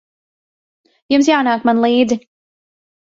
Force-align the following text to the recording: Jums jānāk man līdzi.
Jums 1.15 1.29
jānāk 1.33 1.67
man 1.71 1.85
līdzi. 1.85 2.19